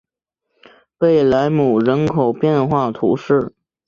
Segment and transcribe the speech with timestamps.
[0.97, 3.53] 贝莱姆人口变化图示